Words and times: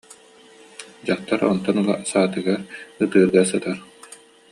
Дьахтар 1.05 1.41
онтон 1.51 1.77
ыла 1.81 1.95
саатыгар 2.09 2.61
ытыырга 3.03 3.43
сытар 3.49 3.77